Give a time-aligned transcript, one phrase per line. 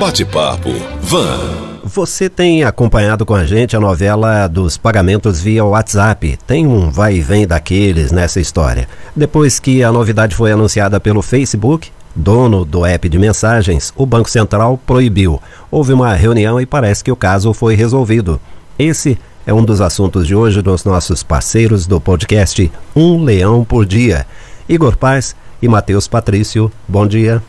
[0.00, 0.70] Bate-papo
[1.02, 1.38] Van.
[1.84, 6.38] Você tem acompanhado com a gente a novela dos pagamentos via WhatsApp.
[6.46, 8.88] Tem um vai e vem daqueles nessa história.
[9.14, 14.30] Depois que a novidade foi anunciada pelo Facebook, dono do app de mensagens, o Banco
[14.30, 15.38] Central proibiu.
[15.70, 18.40] Houve uma reunião e parece que o caso foi resolvido.
[18.78, 23.84] Esse é um dos assuntos de hoje dos nossos parceiros do podcast Um Leão por
[23.84, 24.26] Dia.
[24.66, 27.42] Igor Paz e Matheus Patrício, bom dia.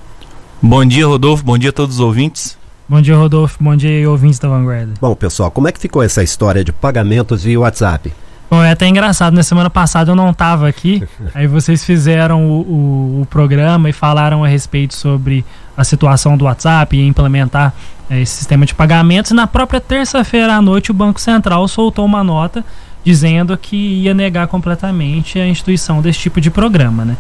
[0.62, 1.44] Bom dia, Rodolfo.
[1.44, 2.56] Bom dia a todos os ouvintes.
[2.88, 3.58] Bom dia, Rodolfo.
[3.60, 4.94] Bom dia, ouvintes da Vanguarda.
[5.02, 8.14] Bom, pessoal, como é que ficou essa história de pagamentos via WhatsApp?
[8.50, 11.02] Bom, é até engraçado, na semana passada eu não estava aqui,
[11.34, 16.44] aí vocês fizeram o, o, o, programa e falaram a respeito sobre a situação do
[16.44, 17.74] WhatsApp e implementar
[18.10, 19.32] é, esse sistema de pagamentos.
[19.32, 22.64] E na própria terça-feira à noite o Banco Central soltou uma nota
[23.06, 27.18] dizendo que ia negar completamente a instituição desse tipo de programa, né?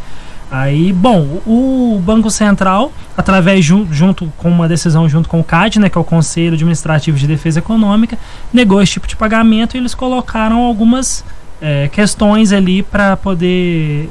[0.52, 5.90] Aí, bom, o Banco Central, através junto com uma decisão junto com o CAD, né,
[5.90, 8.20] que é o Conselho Administrativo de Defesa Econômica,
[8.52, 11.24] negou esse tipo de pagamento e eles colocaram algumas
[11.62, 14.10] é, questões ali para poder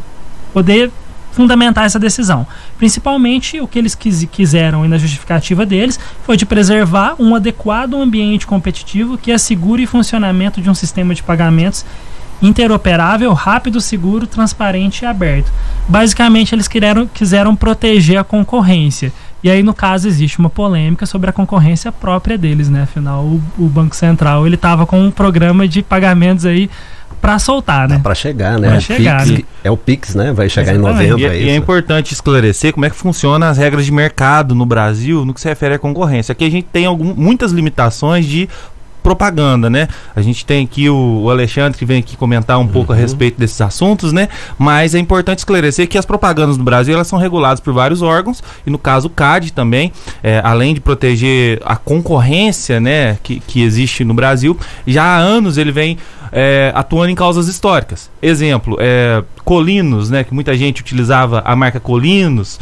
[0.50, 0.90] poder
[1.32, 2.46] fundamentar essa decisão.
[2.78, 7.94] Principalmente o que eles quis, quiseram e na justificativa deles foi de preservar um adequado
[7.94, 11.84] ambiente competitivo que assegure o funcionamento de um sistema de pagamentos
[12.42, 15.52] interoperável, rápido, seguro, transparente e aberto.
[15.88, 19.12] Basicamente, eles quiseram, quiseram proteger a concorrência.
[19.42, 22.82] E aí, no caso, existe uma polêmica sobre a concorrência própria deles, né?
[22.82, 26.68] Afinal, o, o Banco Central ele estava com um programa de pagamentos aí
[27.20, 28.00] para soltar, né?
[28.02, 28.68] Para chegar, né?
[28.68, 29.44] Pra chegar, Pix, né?
[29.64, 30.32] É o Pix, né?
[30.32, 31.06] Vai chegar Exatamente.
[31.06, 31.34] em novembro.
[31.34, 34.64] E, é, e é importante esclarecer como é que funcionam as regras de mercado no
[34.64, 36.32] Brasil no que se refere à concorrência.
[36.32, 38.48] Aqui a gente tem algum, muitas limitações de
[39.02, 39.88] propaganda, né?
[40.14, 42.68] A gente tem aqui o, o Alexandre que vem aqui comentar um uhum.
[42.68, 43.00] pouco a uhum.
[43.00, 44.28] respeito desses assuntos, né?
[44.58, 48.42] Mas é importante esclarecer que as propagandas no Brasil elas são reguladas por vários órgãos
[48.66, 49.92] e no caso o CAD também,
[50.22, 55.58] é, além de proteger a concorrência, né, que, que existe no Brasil, já há anos
[55.58, 55.98] ele vem
[56.32, 58.10] é, atuando em causas históricas.
[58.22, 62.58] Exemplo, é, Colinos, né, que muita gente utilizava a marca Colinos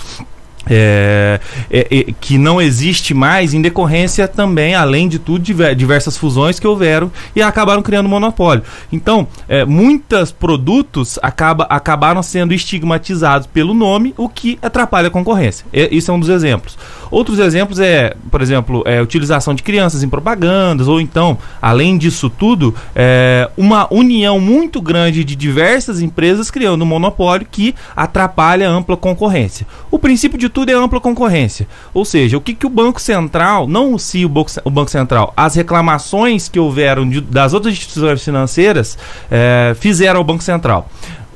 [0.68, 1.40] é,
[1.70, 5.42] é, é, que não existe mais em decorrência também, além de tudo,
[5.74, 8.62] diversas fusões que houveram e acabaram criando monopólio.
[8.92, 15.66] Então, é, muitos produtos acaba, acabaram sendo estigmatizados pelo nome, o que atrapalha a concorrência.
[15.72, 16.76] E, isso é um dos exemplos.
[17.10, 22.28] Outros exemplos é, por exemplo, é, utilização de crianças em propagandas, ou então, além disso
[22.28, 28.70] tudo, é, uma união muito grande de diversas empresas criando um monopólio que atrapalha a
[28.70, 29.66] ampla concorrência.
[29.90, 31.68] O princípio de tudo é ampla concorrência.
[31.94, 35.32] Ou seja, o que, que o Banco Central, não se o Banco, o Banco Central,
[35.36, 38.98] as reclamações que houveram de, das outras instituições financeiras
[39.30, 40.90] é, fizeram ao Banco Central.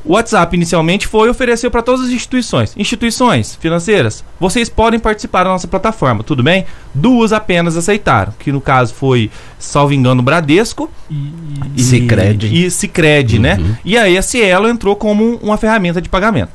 [0.04, 2.74] O WhatsApp inicialmente foi oferecer para todas as instituições.
[2.76, 6.66] Instituições financeiras, vocês podem participar da nossa plataforma, tudo bem?
[6.92, 11.32] Duas apenas aceitaram, que no caso foi, salvo engano, Bradesco e,
[11.76, 12.46] e Cicred.
[12.52, 13.54] E Cicred, né?
[13.54, 13.68] uhum.
[13.68, 13.78] né?
[13.84, 16.50] E aí a Cielo entrou como uma ferramenta de pagamento.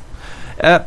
[0.59, 0.81] É,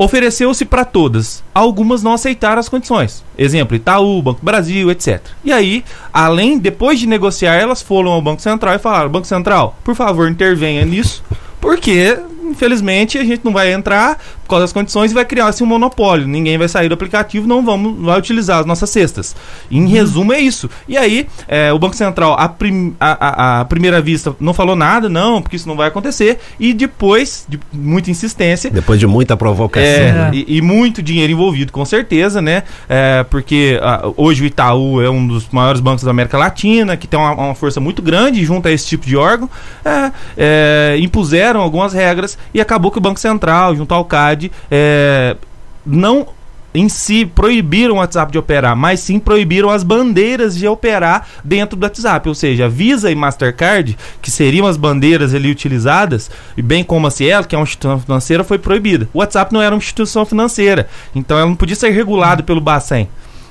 [0.00, 1.44] ofereceu-se para todas.
[1.54, 3.22] Algumas não aceitaram as condições.
[3.36, 5.20] Exemplo, Itaú, Banco Brasil, etc.
[5.44, 9.78] E aí, além, depois de negociar, elas foram ao Banco Central e falaram: Banco Central,
[9.84, 11.22] por favor, intervenha nisso,
[11.60, 14.18] porque infelizmente a gente não vai entrar
[14.50, 16.26] causa das condições e vai criar assim um monopólio.
[16.26, 19.34] Ninguém vai sair do aplicativo, não vamos vai utilizar as nossas cestas.
[19.70, 19.88] Em uhum.
[19.88, 20.68] resumo é isso.
[20.88, 24.76] E aí é, o Banco Central a, prim, a, a, a, primeira vista não falou
[24.76, 26.38] nada, não, porque isso não vai acontecer.
[26.58, 31.72] E depois de muita insistência, depois de muita provocação é, e, e, muito dinheiro envolvido,
[31.72, 32.62] com certeza, né?
[32.88, 33.80] É, porque
[34.16, 37.54] hoje o Itaú é um dos maiores bancos da América Latina, que tem uma, uma
[37.54, 39.48] força muito grande junto a esse tipo de órgão,
[39.84, 44.39] é, é, impuseram algumas regras e acabou que o Banco Central, junto ao CAD,
[44.70, 45.36] é,
[45.84, 46.28] não
[46.72, 51.76] em si proibiram o WhatsApp de operar, mas sim proibiram as bandeiras de operar dentro
[51.76, 56.84] do WhatsApp, ou seja, Visa e Mastercard, que seriam as bandeiras ali utilizadas, e bem
[56.84, 59.08] como a Cielo, que é uma instituição financeira, foi proibida.
[59.12, 63.08] O WhatsApp não era uma instituição financeira, então ela não podia ser regulada pelo Bacen.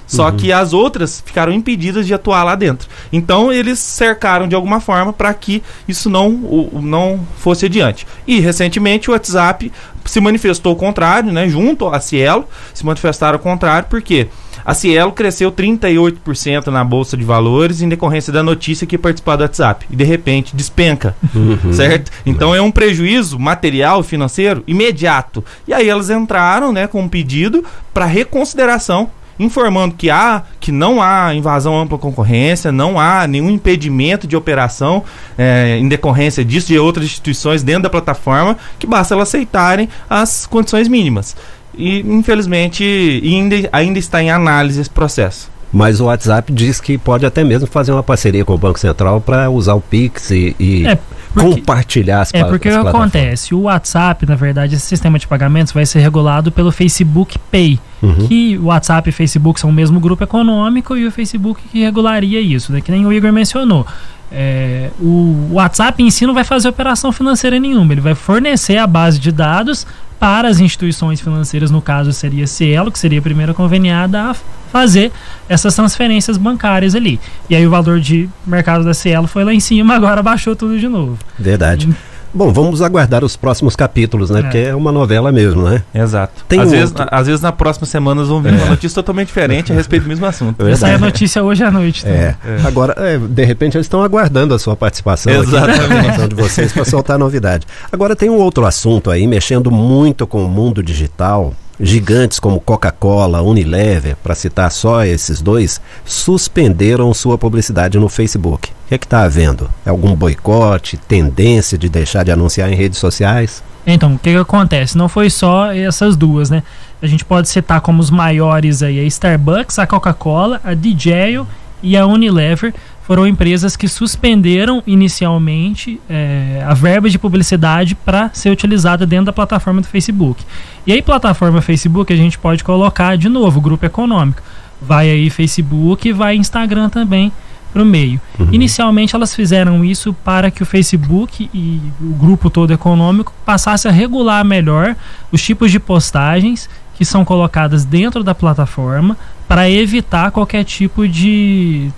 [0.09, 0.37] Só uhum.
[0.37, 2.89] que as outras ficaram impedidas de atuar lá dentro.
[3.13, 8.07] Então eles cercaram de alguma forma para que isso não, o, não fosse adiante.
[8.25, 9.71] E recentemente o WhatsApp
[10.03, 11.47] se manifestou o contrário, né?
[11.47, 14.27] Junto à Cielo, se manifestaram o contrário, porque
[14.65, 19.43] a Cielo cresceu 38% na Bolsa de Valores em decorrência da notícia que participar do
[19.43, 19.85] WhatsApp.
[19.91, 21.15] E de repente despenca.
[21.35, 21.71] Uhum.
[21.71, 22.11] Certo?
[22.25, 25.43] Então é um prejuízo material, financeiro, imediato.
[25.67, 27.63] E aí elas entraram né, com um pedido
[27.93, 34.27] para reconsideração informando que há que não há invasão ampla concorrência, não há nenhum impedimento
[34.27, 35.03] de operação
[35.37, 40.45] é, em decorrência disso de outras instituições dentro da plataforma, que basta elas aceitarem as
[40.45, 41.35] condições mínimas.
[41.77, 42.83] E infelizmente
[43.23, 45.49] ainda, ainda está em análise esse processo.
[45.71, 49.21] Mas o WhatsApp diz que pode até mesmo fazer uma parceria com o Banco Central
[49.21, 50.97] para usar o Pix e, e É,
[51.33, 53.53] porque- compartilhar as É porque o que acontece?
[53.53, 57.79] O WhatsApp, na verdade, esse sistema de pagamentos vai ser regulado pelo Facebook Pay.
[58.01, 58.27] Uhum.
[58.27, 61.79] Que o WhatsApp e o Facebook são o mesmo grupo econômico e o Facebook que
[61.83, 62.81] regularia isso, né?
[62.81, 63.85] Que nem o Igor mencionou.
[64.31, 68.85] É, o WhatsApp em si não vai fazer operação financeira nenhuma, ele vai fornecer a
[68.85, 69.87] base de dados
[70.19, 74.35] para as instituições financeiras, no caso seria Cielo, que seria a primeira conveniada a
[74.71, 75.11] fazer
[75.47, 77.19] essas transferências bancárias ali.
[77.49, 80.77] E aí o valor de mercado da Cielo foi lá em cima, agora baixou tudo
[80.79, 81.17] de novo.
[81.37, 81.89] Verdade.
[82.31, 84.41] Bom, vamos aguardar os próximos capítulos, né?
[84.41, 84.43] É.
[84.43, 85.81] Porque é uma novela mesmo, né?
[85.91, 86.45] Exato.
[86.47, 88.57] Tem às, um vezes, outro- às vezes na próxima semana vão vir É.
[88.57, 90.63] uma notícia totalmente diferente a respeito do mesmo assunto.
[90.67, 92.01] É Essa é a notícia hoje à noite.
[92.05, 92.13] Então.
[92.13, 92.35] É.
[92.67, 95.81] Agora, é, de repente, eles estão aguardando a sua participação aqui, Exatamente.
[95.81, 97.65] a participação de vocês para soltar novidade.
[97.91, 101.55] Agora tem um outro assunto aí, mexendo muito com o mundo digital.
[101.79, 108.69] Gigantes como Coca-Cola, Unilever, para citar só esses dois, suspenderam sua publicidade no Facebook.
[108.69, 109.69] O que é está havendo?
[109.85, 113.63] É algum boicote, tendência de deixar de anunciar em redes sociais?
[113.87, 114.97] Então, o que, que acontece?
[114.97, 116.63] Não foi só essas duas, né?
[117.01, 121.45] A gente pode citar como os maiores aí a Starbucks, a Coca-Cola, a DJI
[121.81, 122.73] e a Unilever.
[123.09, 129.33] Foram empresas que suspenderam inicialmente eh, a verba de publicidade para ser utilizada dentro da
[129.33, 130.45] plataforma do Facebook.
[130.85, 134.43] E aí, plataforma Facebook, a gente pode colocar de novo grupo econômico.
[134.79, 137.31] Vai aí Facebook e vai Instagram também
[137.73, 138.21] para o meio.
[138.51, 143.91] Inicialmente elas fizeram isso para que o Facebook e o grupo todo econômico passasse a
[143.91, 144.95] regular melhor
[145.31, 149.17] os tipos de postagens que são colocadas dentro da plataforma
[149.47, 151.91] para evitar qualquer tipo de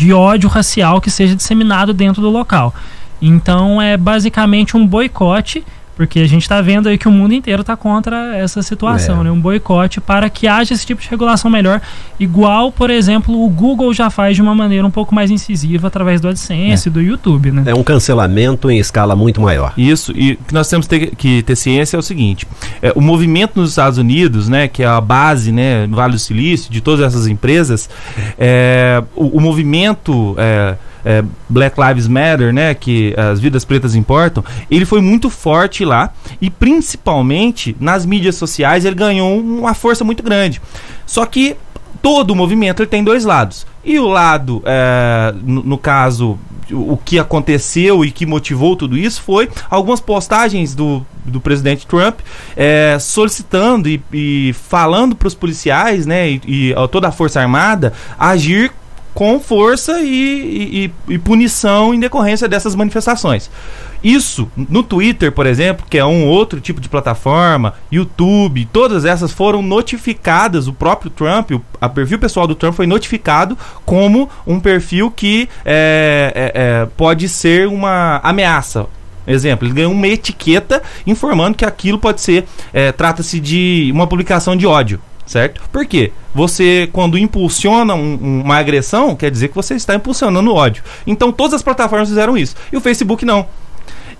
[0.00, 2.74] de ódio racial que seja disseminado dentro do local.
[3.20, 5.62] Então é basicamente um boicote,
[6.00, 9.24] porque a gente está vendo aí que o mundo inteiro está contra essa situação, É.
[9.24, 9.30] né?
[9.30, 11.78] Um boicote para que haja esse tipo de regulação melhor,
[12.18, 16.18] igual, por exemplo, o Google já faz de uma maneira um pouco mais incisiva através
[16.18, 17.64] do AdSense e do YouTube, né?
[17.66, 19.74] É um cancelamento em escala muito maior.
[19.76, 22.46] Isso, e o que nós temos ter- que ter ciência é o seguinte:
[22.80, 26.18] é, o movimento nos Estados Unidos, né, que é a base, né, no Vale do
[26.18, 27.90] Silício, de todas essas empresas,
[28.38, 34.44] é, o, o movimento é, é, Black Lives Matter, né, que as vidas pretas importam,
[34.70, 40.22] ele foi muito forte lá e principalmente nas mídias sociais ele ganhou uma força muito
[40.22, 40.60] grande.
[41.06, 41.56] Só que
[42.02, 43.66] todo o movimento ele tem dois lados.
[43.84, 46.38] E o lado, é, no, no caso,
[46.72, 52.20] o, que aconteceu e que motivou tudo isso foi algumas postagens do, do presidente Trump
[52.56, 57.92] é, solicitando e, e falando para os policiais né, e, e toda a Força Armada
[58.18, 58.72] agir
[59.20, 63.50] com força e, e- e- punição em decorrência dessas manifestações.
[64.02, 69.30] Isso no Twitter, por exemplo, que é um outro tipo de plataforma, YouTube, todas essas
[69.30, 70.68] foram notificadas.
[70.68, 75.50] O próprio Trump, o a perfil pessoal do Trump foi notificado como um perfil que
[75.66, 78.86] é, é, é, pode ser uma ameaça.
[79.26, 84.56] Exemplo, ele ganhou uma etiqueta informando que aquilo pode ser, é, trata-se de uma publicação
[84.56, 84.98] de ódio,
[85.30, 85.60] certo?
[85.72, 86.10] Por quê?
[86.34, 90.82] Você, quando impulsiona um- um- uma agressão, quer dizer que você está impulsionando ódio.
[91.06, 92.56] Então, todas as plataformas fizeram isso.
[92.72, 93.46] E o Facebook não.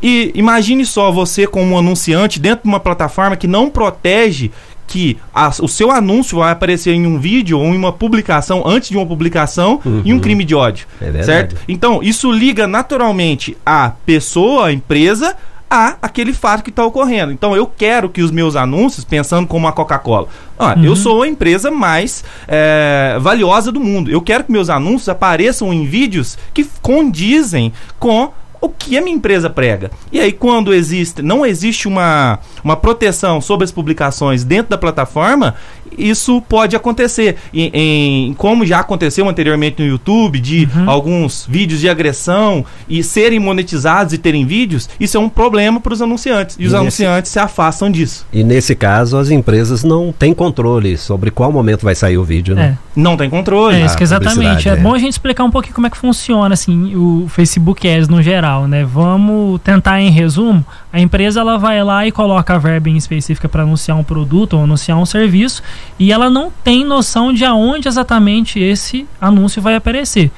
[0.02, 4.50] E imagine só você como um anunciante dentro de uma plataforma que não protege
[4.86, 8.88] que a- o seu anúncio vai aparecer em um vídeo ou em uma publicação antes
[8.88, 10.86] de uma publicação e um crime de ódio.
[11.20, 11.56] É certo?
[11.68, 15.36] Então, isso liga naturalmente a pessoa, a empresa,
[15.70, 17.32] a aquele fato que está ocorrendo.
[17.32, 20.26] Então, eu quero que os meus anúncios, pensando como a Coca-Cola,
[20.58, 24.10] ah, eu sou a empresa mais é, valiosa do mundo.
[24.10, 29.16] Eu quero que meus anúncios apareçam em vídeos que condizem com o que a minha
[29.16, 29.90] empresa prega.
[30.12, 35.54] E aí, quando existe, não existe uma, uma proteção sobre as publicações dentro da plataforma,
[35.96, 37.36] isso pode acontecer.
[37.52, 43.38] Em, em- como já aconteceu anteriormente no YouTube, de alguns vídeos de agressão e serem
[43.38, 46.56] monetizados e terem vídeos, isso é um problema para os anunciantes.
[46.58, 48.26] E os E nesse- anunciantes se afastam disso.
[48.32, 52.54] E nesse caso, as empresas não têm controle sobre qual momento vai sair o vídeo,
[52.54, 52.76] né?
[52.76, 52.90] É.
[53.00, 53.76] Não tem controle.
[53.76, 54.68] É, isso que a exatamente.
[54.68, 54.76] É, é.
[54.76, 58.20] bom a gente explicar um pouquinho como é que funciona assim o Facebook Ads no
[58.22, 58.84] geral, né?
[58.84, 60.64] Vamos tentar em resumo.
[60.92, 64.54] A empresa ela vai lá e coloca a verba em específica para anunciar um produto
[64.54, 65.62] ou anunciar um serviço
[65.98, 70.30] e ela não tem noção de aonde exatamente esse anúncio vai aparecer.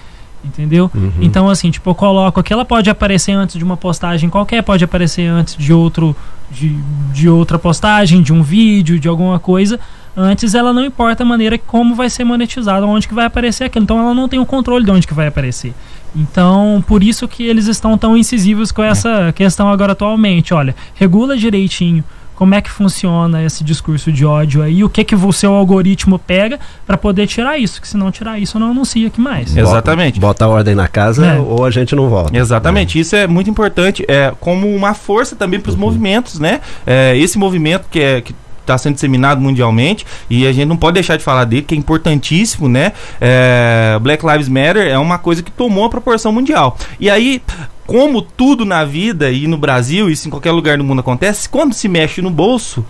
[0.44, 0.90] Entendeu?
[1.20, 4.82] Então, assim, tipo, eu coloco aqui, ela pode aparecer antes de uma postagem qualquer, pode
[4.82, 6.16] aparecer antes de outro,
[6.50, 6.76] de,
[7.12, 9.78] de outra postagem, de um vídeo, de alguma coisa.
[10.16, 13.84] Antes ela não importa a maneira como vai ser monetizado, onde que vai aparecer aquilo.
[13.84, 15.72] Então ela não tem o controle de onde que vai aparecer.
[16.14, 20.52] Então, por isso que eles estão tão incisivos com essa questão agora atualmente.
[20.54, 22.04] Olha, regula direitinho
[22.34, 26.18] como é que funciona esse discurso de ódio aí, o que que o seu algoritmo
[26.18, 29.56] pega para poder tirar isso, que se não tirar isso, eu não anuncio aqui mais.
[29.56, 30.18] Exatamente.
[30.18, 31.38] Bota a ordem na casa É.
[31.38, 32.36] ou a gente não volta.
[32.36, 36.60] Exatamente, isso é muito importante, é como uma força também para os movimentos, né?
[36.84, 40.94] É, esse movimento que é que está sendo disseminado mundialmente e a gente não pode
[40.94, 42.92] deixar de falar dele, que é importantíssimo, né?
[43.20, 46.76] É, Black Lives Matter é uma coisa que tomou a proporção mundial.
[46.98, 47.42] E aí,
[47.86, 51.74] como tudo na vida e no Brasil, isso em qualquer lugar do mundo acontece, quando
[51.74, 52.84] se mexe no bolso,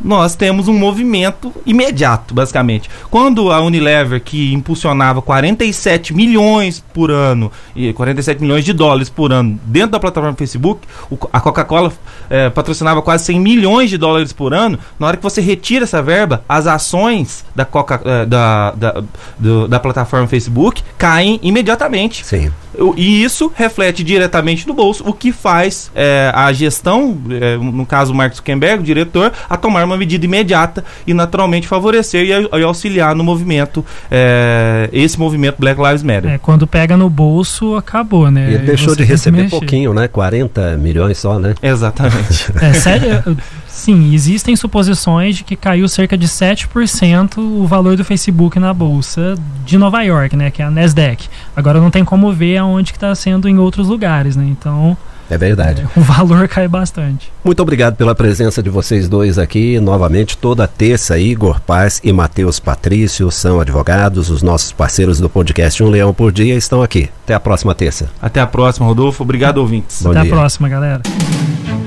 [0.00, 2.88] nós temos um movimento imediato, basicamente.
[3.10, 9.32] Quando a Unilever, que impulsionava 47 milhões por ano, e 47 milhões de dólares por
[9.32, 10.86] ano dentro da plataforma Facebook,
[11.32, 11.92] a Coca-Cola
[12.28, 16.02] eh, patrocinava quase 100 milhões de dólares por ano, na hora que você retira essa
[16.02, 19.02] verba, as ações da, Coca, eh, da, da,
[19.38, 22.24] do- da plataforma Facebook caem imediatamente.
[22.24, 22.50] Sim.
[22.94, 28.12] E isso reflete diretamente no bolso, o que faz eh, a gestão, eh, no caso
[28.12, 32.62] o Mark Zuckerberg, o diretor, a tomar uma medida imediata e naturalmente favorecer e, e
[32.62, 36.30] auxiliar no movimento, eh, esse movimento Black Lives Matter.
[36.30, 38.50] É, quando pega no bolso, acabou, né?
[38.50, 40.08] E ele deixou de receber pouquinho, né?
[40.08, 41.54] 40 milhões só, né?
[41.62, 42.46] Exatamente.
[42.66, 43.36] É, sério,
[43.68, 49.34] sim, existem suposições de que caiu cerca de 7% o valor do Facebook na bolsa
[49.64, 51.28] de Nova York, né, que é a Nasdaq.
[51.54, 54.46] Agora não tem como ver aonde que está sendo em outros lugares, né?
[54.48, 54.96] Então,
[55.30, 55.82] É verdade.
[55.82, 57.32] é, o valor cai bastante.
[57.44, 59.78] Muito obrigado pela presença de vocês dois aqui.
[59.80, 64.30] Novamente, toda terça, Igor Paz e Matheus Patrício são advogados.
[64.30, 67.08] Os nossos parceiros do podcast Um Leão por Dia estão aqui.
[67.24, 68.08] Até a próxima terça.
[68.20, 69.22] Até a próxima, Rodolfo.
[69.22, 70.02] Obrigado, ouvintes.
[70.02, 70.32] Bom Até dia.
[70.32, 71.02] a próxima, galera.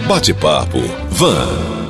[0.08, 0.80] Bate-papo
[1.12, 1.89] Van.